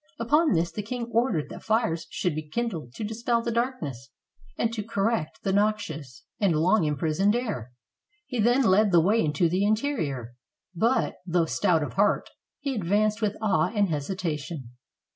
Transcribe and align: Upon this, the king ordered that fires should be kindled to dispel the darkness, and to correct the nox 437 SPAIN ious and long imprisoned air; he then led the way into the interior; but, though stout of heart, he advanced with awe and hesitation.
Upon 0.17 0.53
this, 0.53 0.71
the 0.71 0.81
king 0.81 1.11
ordered 1.13 1.49
that 1.49 1.61
fires 1.61 2.07
should 2.09 2.33
be 2.33 2.49
kindled 2.49 2.91
to 2.95 3.03
dispel 3.03 3.43
the 3.43 3.51
darkness, 3.51 4.09
and 4.57 4.73
to 4.73 4.81
correct 4.81 5.41
the 5.43 5.53
nox 5.53 5.85
437 5.85 6.23
SPAIN 6.39 6.49
ious 6.49 6.55
and 6.55 6.63
long 6.63 6.83
imprisoned 6.85 7.35
air; 7.35 7.71
he 8.25 8.39
then 8.39 8.63
led 8.63 8.91
the 8.91 8.99
way 8.99 9.23
into 9.23 9.47
the 9.47 9.63
interior; 9.63 10.33
but, 10.73 11.17
though 11.27 11.45
stout 11.45 11.83
of 11.83 11.93
heart, 11.93 12.31
he 12.61 12.73
advanced 12.73 13.21
with 13.21 13.37
awe 13.43 13.71
and 13.75 13.89
hesitation. 13.89 14.71